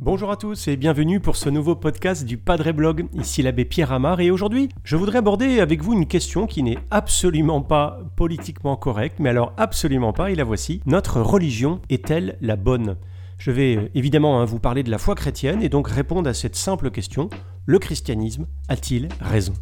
[0.00, 3.06] Bonjour à tous et bienvenue pour ce nouveau podcast du Padre Blog.
[3.12, 6.78] Ici l'abbé Pierre Amar et aujourd'hui, je voudrais aborder avec vous une question qui n'est
[6.90, 10.80] absolument pas politiquement correcte, mais alors absolument pas, et la voici.
[10.86, 12.96] Notre religion est-elle la bonne?
[13.36, 16.34] Je vais euh, évidemment hein, vous parler de la foi chrétienne et donc répondre à
[16.34, 17.28] cette simple question.
[17.66, 19.52] Le christianisme a-t-il raison?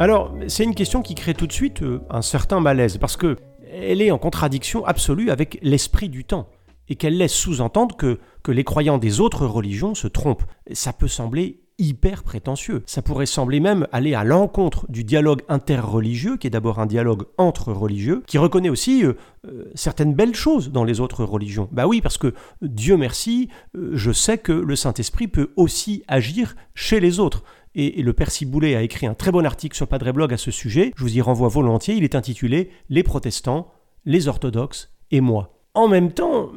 [0.00, 3.36] Alors, c'est une question qui crée tout de suite euh, un certain malaise, parce que
[3.70, 6.48] elle est en contradiction absolue avec l'esprit du temps,
[6.88, 10.44] et qu'elle laisse sous-entendre que, que les croyants des autres religions se trompent.
[10.72, 12.82] Ça peut sembler hyper prétentieux.
[12.86, 17.24] Ça pourrait sembler même aller à l'encontre du dialogue interreligieux, qui est d'abord un dialogue
[17.38, 19.14] entre religieux, qui reconnaît aussi euh,
[19.46, 21.68] euh, certaines belles choses dans les autres religions.
[21.72, 27.00] Bah oui, parce que Dieu merci, je sais que le Saint-Esprit peut aussi agir chez
[27.00, 27.42] les autres.
[27.74, 30.50] Et, le Père Ciboulet a écrit un très bon article sur Padre Blog à ce
[30.50, 30.92] sujet.
[30.96, 31.94] Je vous y renvoie volontiers.
[31.94, 33.72] Il est intitulé Les protestants,
[34.04, 35.56] les orthodoxes et moi.
[35.74, 36.50] En même temps,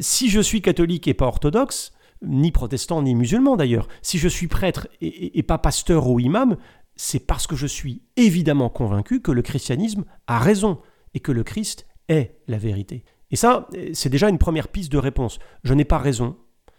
[0.00, 4.48] si je suis catholique et pas orthodoxe, ni protestant ni musulman d'ailleurs, si je suis
[4.48, 6.56] prêtre et, pas pasteur ou imam,
[6.96, 10.80] c'est parce que je suis évidemment convaincu que le christianisme a raison
[11.14, 13.04] et que le Christ est la vérité.
[13.30, 15.38] Et ça, c'est déjà une première piste de réponse.
[15.64, 16.36] Je n'ai pas raison,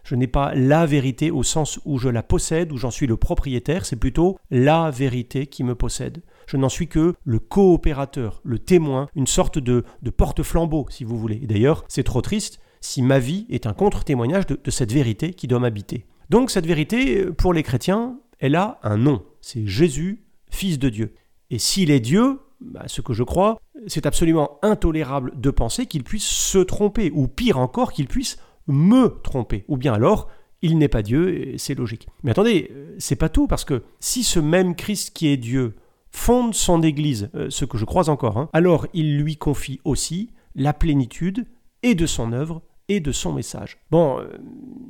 [0.07, 3.17] je n'ai pas la vérité au sens où je la possède, où j'en suis le
[3.17, 6.23] propriétaire, c'est plutôt la vérité qui me possède.
[6.47, 9.83] Je n'en suis que le coopérateur, le témoin, une sorte de,
[10.15, 11.41] porte-flambeau, si vous voulez.
[11.43, 15.47] Et d'ailleurs, c'est trop triste si ma vie est un contre-témoignage de, cette vérité qui
[15.47, 16.05] doit m'habiter.
[16.29, 19.23] Donc cette vérité, pour les chrétiens, elle a un nom.
[19.41, 21.13] C'est Jésus, Fils de Dieu.
[21.49, 26.05] Et s'il est Dieu, bah, ce que je crois, c'est absolument intolérable de penser qu'il
[26.05, 29.65] puisse se tromper, ou pire encore, qu'il puisse me tromper.
[29.67, 30.29] Ou bien alors,
[30.61, 32.07] il n'est pas Dieu, et c'est logique.
[32.23, 35.75] Mais attendez, euh, c'est pas tout, parce que si ce même Christ qui est Dieu
[36.11, 40.31] fonde son Église, euh, ce que je crois encore, hein, alors il lui confie aussi
[40.55, 41.45] la plénitude
[41.83, 43.77] et de son œuvre et de son message.
[43.91, 44.27] Bon, euh,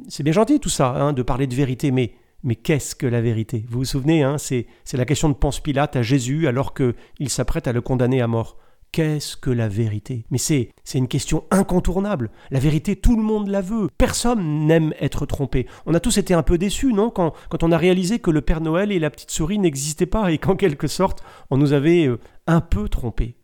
[0.07, 2.13] c'est bien gentil tout ça, hein, de parler de vérité, mais,
[2.43, 3.65] mais qu'est-ce que la vérité?
[3.69, 7.67] Vous vous souvenez, hein, c'est la question de Ponce Pilate à Jésus alors qu'il s'apprête
[7.67, 8.57] à le condamner à mort.
[8.91, 10.25] Qu'est-ce que la vérité?
[10.31, 12.31] Mais c'est, une question incontournable.
[12.51, 13.89] La vérité, tout le monde la veut.
[13.97, 15.67] Personne n'aime être trompé.
[15.85, 17.09] On a tous été un peu déçus, non?
[17.09, 20.31] Quand, quand on a réalisé que le Père Noël et la petite souris n'existaient pas
[20.31, 21.21] et qu'en quelque sorte,
[21.51, 23.35] on nous avait euh, un peu trompés.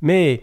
[0.00, 0.42] Mais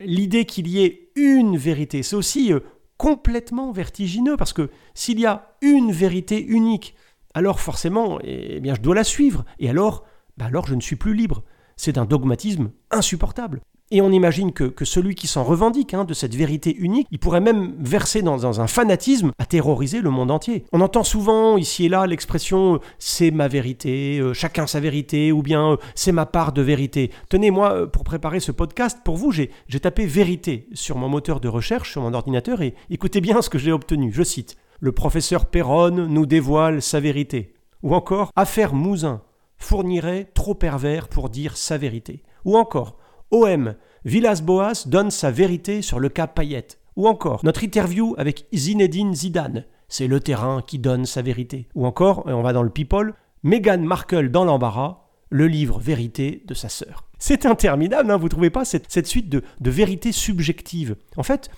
[0.00, 2.60] l'idée qu'il y ait une vérité, c'est aussi euh,
[3.04, 6.94] complètement vertigineux parce que s'il y a une vérité unique,
[7.34, 9.44] alors forcément, eh bien, je dois la suivre.
[9.58, 10.06] Et alors,
[10.38, 11.42] bah alors je ne suis plus libre.
[11.76, 13.60] C'est un dogmatisme insupportable.
[13.90, 17.42] Et on imagine que, celui qui s'en revendique hein, de cette vérité unique, il pourrait
[17.42, 20.64] même verser dans, un fanatisme à terroriser le monde entier.
[20.72, 25.42] On entend souvent ici et là l'expression c'est ma vérité, euh, chacun sa vérité, ou
[25.42, 27.10] bien euh, c'est ma part de vérité.
[27.28, 29.50] Tenez, moi, euh, pour préparer ce podcast, pour vous, j'ai
[29.80, 33.58] tapé vérité sur mon moteur de recherche, sur mon ordinateur, et écoutez bien ce que
[33.58, 34.10] j'ai obtenu.
[34.12, 37.52] Je cite Le professeur Perron nous dévoile sa vérité.
[37.82, 39.20] Ou encore Affaire Mouzin
[39.58, 42.22] fournirait trop pervers pour dire sa vérité.
[42.46, 42.96] Ou encore
[43.30, 43.74] OM,
[44.04, 46.66] Villas-Boas donne sa vérité sur le cas Payet.
[46.96, 51.68] Ou encore, notre interview avec Zinedine Zidane, c'est le terrain qui donne sa vérité.
[51.74, 56.54] Ou encore, on va dans le people, Meghan Markle dans l'embarras, le livre Vérité de
[56.54, 57.04] sa sœur.
[57.18, 60.96] C'est interminable, hein, vous trouvez pas cette, suite de, vérités subjectives?
[61.16, 61.50] En fait,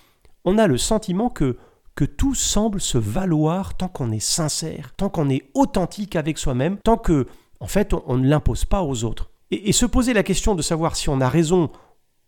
[0.44, 1.58] on a le sentiment que,
[1.94, 6.78] que tout semble se valoir tant qu'on est sincère, tant qu'on est authentique avec soi-même,
[6.78, 7.26] tant que,
[7.60, 9.30] en fait, on ne l'impose pas aux autres.
[9.50, 11.70] Et, se poser la question de savoir si on a raison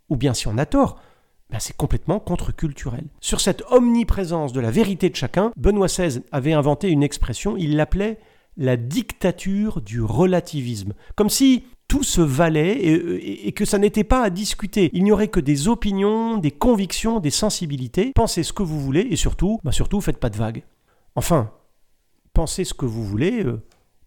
[0.09, 1.01] ou bien si on a tort,
[1.51, 3.05] ben c'est complètement contre-culturel.
[3.21, 7.77] Sur cette omniprésence de la vérité de chacun, Benoît XVI avait inventé une expression, il
[7.77, 8.19] l'appelait
[8.57, 10.95] la dictature du relativisme.
[11.15, 14.91] Comme si tout se valait et, que ça n'était pas à discuter.
[14.93, 18.13] Il n'y aurait que des opinions, des convictions, des sensibilités.
[18.15, 20.65] Pensez ce que vous voulez et surtout, ben surtout, faites pas de vagues.
[21.17, 21.51] Enfin,
[22.35, 23.63] pensez ce que vous voulez, euh,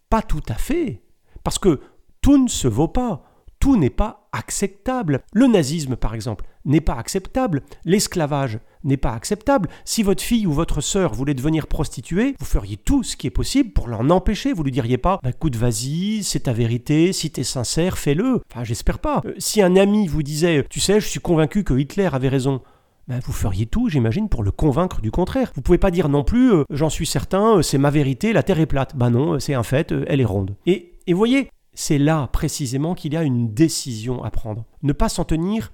[0.09, 1.01] pas tout à fait.
[1.43, 1.81] Parce que
[2.21, 3.23] tout ne se vaut pas.
[3.59, 5.21] Tout n'est pas acceptable.
[5.33, 7.61] Le nazisme, par exemple, n'est pas acceptable.
[7.85, 9.69] L'esclavage n'est pas acceptable.
[9.85, 13.31] Si votre fille ou votre sœur voulait devenir prostituée, vous feriez tout ce qui est
[13.31, 14.53] possible pour l'en empêcher.
[14.53, 18.41] Vous lui diriez pas, bah, écoute, vas-y, c'est ta vérité, si t'es sincère, fais-le.
[18.51, 19.21] Enfin, j'espère pas.
[19.25, 22.61] Euh, si un ami vous disait, tu sais, je suis convaincu que Hitler avait raison,
[23.07, 25.51] bah, vous feriez tout, j'imagine, pour le convaincre du contraire.
[25.55, 28.41] Vous pouvez pas dire non plus, euh, j'en suis certain, euh, c'est ma vérité, la
[28.41, 28.95] Terre est plate.
[28.95, 30.55] Bah non, c'est un fait, elle est ronde.
[30.65, 34.65] Et, et voyez, c'est là précisément qu'il y a une décision à prendre.
[34.83, 35.71] Ne pas s'en tenir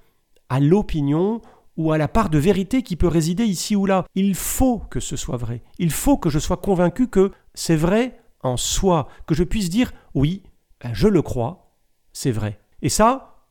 [0.48, 1.40] à l'opinion
[1.76, 4.04] ou à la part de vérité qui peut résider ici ou là.
[4.14, 5.62] Il faut que ce soit vrai.
[5.78, 9.92] Il faut que je sois convaincu que c'est vrai en soi, que je puisse dire
[10.14, 10.42] oui,
[10.82, 11.74] ben, je le crois,
[12.12, 12.60] c'est vrai.
[12.82, 13.46] Et ça,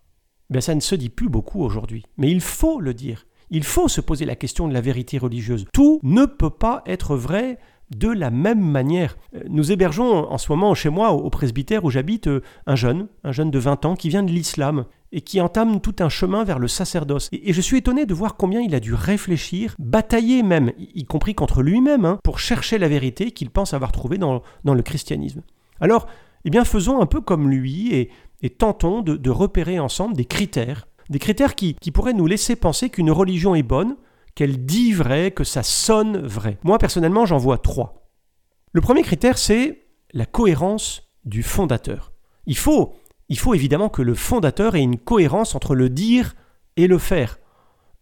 [0.49, 2.05] ben ça ne se dit plus beaucoup aujourd'hui.
[2.17, 3.25] Mais il faut le dire.
[3.49, 5.65] Il faut se poser la question de la vérité religieuse.
[5.71, 7.59] Tout ne peut pas être vrai
[7.95, 9.17] de la même manière.
[9.35, 13.07] Euh, nous hébergeons en ce moment chez moi, au presbytère où j'habite, euh, un jeune,
[13.23, 16.43] un jeune de 20 ans qui vient de l'islam et qui entame tout un chemin
[16.43, 17.29] vers le sacerdoce.
[17.31, 21.33] Et, je suis étonné de voir combien il a dû réfléchir, batailler même, y, compris
[21.33, 25.43] contre lui-même, hein, pour chercher la vérité qu'il pense avoir trouvée dans, le christianisme.
[25.79, 26.07] Alors,
[26.43, 31.19] eh bien, faisons un peu comme lui et, tentons de, repérer ensemble des critères, des
[31.19, 33.95] critères qui pourraient nous laisser penser qu'une religion est bonne,
[34.37, 36.59] qu'elle dit vrai, que ça sonne vrai.
[36.61, 38.07] Moi, personnellement, j'en vois trois.
[38.71, 42.13] Le premier critère, c'est la cohérence du fondateur.
[42.45, 42.93] Il faut,
[43.55, 46.35] évidemment que le fondateur ait une cohérence entre le dire
[46.75, 47.39] et le faire,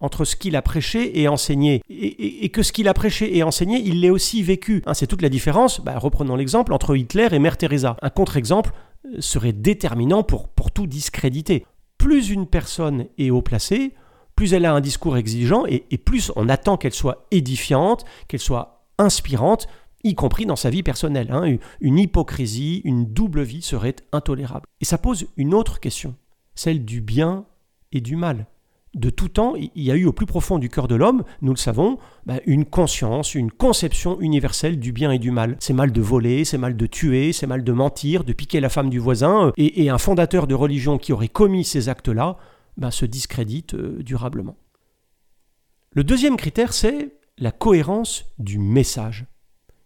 [0.02, 3.78] entre ce qu'il a prêché et enseigné, et, que ce qu'il a prêché et enseigné,
[3.78, 4.84] il l'ait aussi vécu.
[4.86, 7.96] Hein, c'est toute la différence, bah, reprenons l'exemple, entre Hitler et Mère Teresa.
[8.02, 8.72] Un contre-exemple
[9.06, 11.66] euh, serait déterminant pour tout discréditer.
[11.98, 13.94] Plus une personne est haut placée,
[14.36, 18.86] plus elle a un discours exigeant et, plus on attend qu'elle soit édifiante, qu'elle soit
[18.98, 19.68] inspirante,
[20.04, 21.32] y compris dans sa vie personnelle.
[21.32, 21.58] Hein.
[21.82, 24.68] Une hypocrisie, une double vie serait intolérable.
[24.82, 26.16] Et ça pose une autre question,
[26.54, 27.46] celle du bien
[27.92, 28.46] et du mal.
[28.94, 31.52] De tout temps, il y a eu au plus profond du cœur de l'homme, nous
[31.52, 35.58] le savons, bah, une conscience, une conception universelle du bien et du mal.
[35.60, 38.70] C'est mal de voler, c'est mal de tuer, c'est mal de mentir, de piquer la
[38.70, 42.38] femme du voisin, et un fondateur de religion qui aurait commis ces actes-là
[42.77, 44.57] ben, se discrédite euh, durablement.
[45.92, 49.25] Le deuxième critère, c'est la cohérence du message.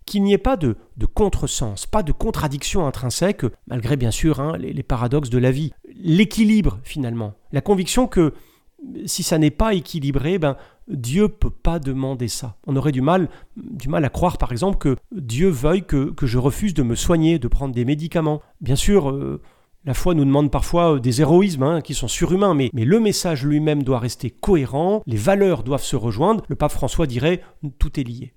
[0.05, 4.57] Qu'il n'y ait pas de, de contresens, pas de contradiction intrinsèque, malgré bien sûr hein,
[4.57, 5.71] les, paradoxes de la vie.
[5.93, 7.35] L'équilibre, finalement.
[7.51, 8.33] La conviction que
[9.05, 10.57] si ça n'est pas équilibré, ben,
[10.87, 12.57] Dieu peut pas demander ça.
[12.65, 16.25] On aurait du mal, du mal à croire, par exemple, que Dieu veuille que, que
[16.25, 18.41] je refuse de me soigner, de prendre des médicaments.
[18.61, 19.41] Bien sûr, euh,
[19.85, 23.45] la foi nous demande parfois euh, des héroïsmes hein, qui sont surhumains, mais, le message
[23.45, 26.43] lui-même doit rester cohérent, les valeurs doivent se rejoindre.
[26.47, 27.41] Le pape François dirait
[27.77, 28.33] tout est lié.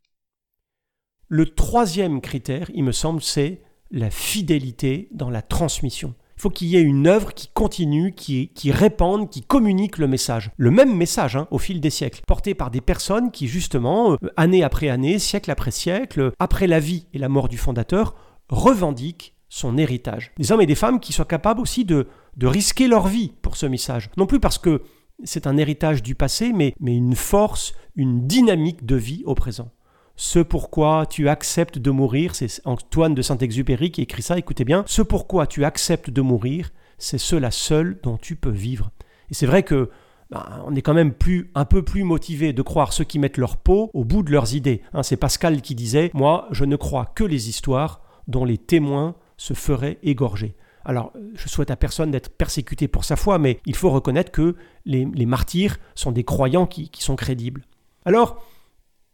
[1.28, 6.14] Le troisième critère, il me semble, c'est la fidélité dans la transmission.
[6.36, 10.50] Il faut qu'il y ait une œuvre qui continue, qui, répande, qui communique le message.
[10.56, 14.16] Le même message hein, au fil des siècles, porté par des personnes qui, justement, euh,
[14.36, 18.14] année après année, siècle après siècle, après la vie et la mort du fondateur,
[18.48, 20.32] revendiquent son héritage.
[20.38, 22.08] Des hommes et des femmes qui soient capables aussi de,
[22.38, 24.08] de risquer leur vie pour ce message.
[24.16, 24.80] Non plus parce que
[25.24, 29.70] c'est un héritage du passé, mais, mais une force, une dynamique de vie au présent.
[30.16, 34.84] Ce pourquoi tu acceptes de mourir, c'est Antoine de Saint-Exupéry qui écrit ça, écoutez bien,
[34.86, 38.90] ce pourquoi tu acceptes de mourir, c'est cela seul dont tu peux vivre.
[39.30, 39.90] Et c'est vrai que
[40.30, 43.36] ben, on est quand même plus, un peu plus motivé de croire ceux qui mettent
[43.36, 44.80] leur peau au bout de leurs idées.
[44.94, 49.14] Hein, c'est Pascal qui disait Moi, je ne crois que les histoires dont les témoins
[49.42, 50.54] se ferait égorger.
[50.84, 54.54] Alors, je souhaite à personne d'être persécuté pour sa foi, mais il faut reconnaître que
[54.84, 57.62] les, martyrs sont des croyants qui, sont crédibles.
[58.04, 58.40] Alors,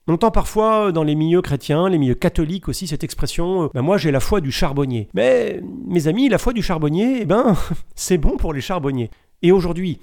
[0.06, 3.80] on entend parfois dans les milieux chrétiens, les milieux catholiques aussi, cette expression euh, ben
[3.80, 5.08] Moi j'ai la foi du charbonnier.
[5.14, 7.56] Mais, mes amis, la foi du charbonnier, eh ben,
[7.94, 9.10] c'est bon pour les charbonniers.
[9.40, 9.98] Et aujourd'hui,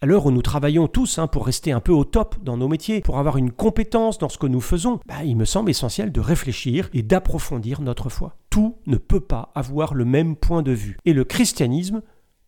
[0.00, 2.68] à l'heure où nous travaillons tous hein, pour rester un peu au top dans nos
[2.68, 6.12] métiers, pour avoir une compétence dans ce que nous faisons, bah, il me semble essentiel
[6.12, 8.36] de réfléchir et d'approfondir notre foi.
[8.50, 10.98] Tout ne peut pas avoir le même point de vue.
[11.04, 12.02] Et le christianisme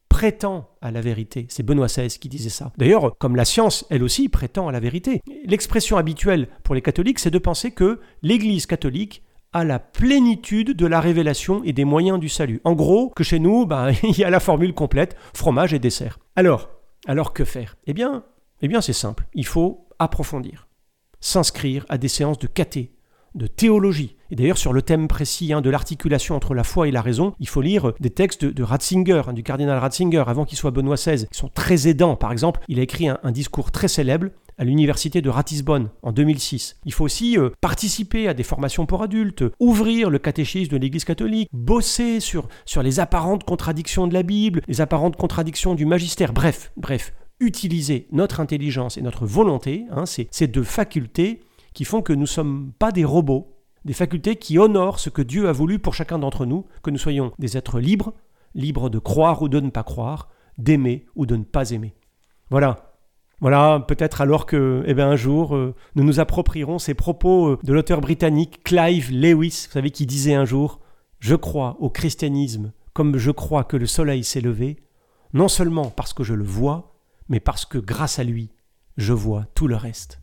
[0.08, 1.46] prétend à la vérité.
[1.48, 2.72] C'est Benoît XVI qui disait ça.
[2.78, 5.20] D'ailleurs, comme la science, elle aussi, prétend à la vérité.
[5.44, 10.86] L'expression habituelle pour les catholiques, c'est de penser que l'Église catholique a la plénitude de
[10.86, 12.60] la révélation et des moyens du salut.
[12.62, 16.20] En gros, que chez nous, bah, il y a la formule complète, fromage et dessert.
[16.36, 16.68] Alors,
[17.06, 17.76] alors que faire?
[17.86, 18.24] Eh bien,
[18.62, 20.68] eh bien c'est simple, il faut approfondir,
[21.20, 22.92] s'inscrire à des séances de caté,
[23.34, 24.16] de théologie.
[24.30, 27.34] Et d'ailleurs, sur le thème précis hein, de l'articulation entre la foi et la raison,
[27.40, 30.96] il faut lire des textes de, Ratzinger, hein, du cardinal Ratzinger, avant qu'il soit Benoît
[30.96, 32.16] XVI, qui sont très aidants.
[32.16, 34.28] Par exemple, il a écrit un, discours très célèbre
[34.60, 36.76] à l'université de Ratisbonne en 2006.
[36.84, 41.06] Il faut aussi euh, participer à des formations pour adultes, ouvrir le catéchisme de l'Église
[41.06, 46.34] catholique, bosser sur, sur les apparentes contradictions de la Bible, les apparentes contradictions du magistère.
[46.34, 51.40] Bref, bref, utiliser notre intelligence et notre volonté, hein, ces deux facultés
[51.72, 55.22] qui font que nous ne sommes pas des robots, des facultés qui honorent ce que
[55.22, 58.12] Dieu a voulu pour chacun d'entre nous, que nous soyons des êtres libres,
[58.54, 61.94] libres de croire ou de ne pas croire, d'aimer ou de ne pas aimer.
[62.50, 62.89] Voilà.
[63.40, 67.58] Voilà, peut-être alors que, eh bien, un jour, euh, nous nous approprierons ces propos euh,
[67.62, 70.80] de l'auteur britannique Clive Lewis, vous savez, qui disait un jour
[71.20, 74.76] Je crois au christianisme comme je crois que le soleil s'est levé,
[75.32, 76.96] non seulement parce que je le vois,
[77.28, 78.50] mais parce que grâce à lui,
[78.96, 80.20] je vois tout le reste.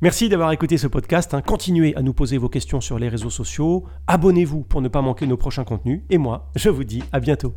[0.00, 1.32] Merci d'avoir écouté ce podcast.
[1.32, 1.40] Hein.
[1.40, 3.84] Continuez à nous poser vos questions sur les réseaux sociaux.
[4.06, 6.02] Abonnez-vous pour ne pas manquer nos prochains contenus.
[6.10, 7.54] Et moi, je vous dis à bientôt.